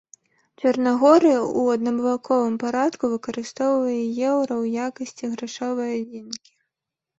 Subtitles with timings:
[0.59, 3.99] Чарнагорыя ў аднабаковым парадку выкарыстоўвае
[4.31, 6.51] еўра ў якасці грашовай адзінкі.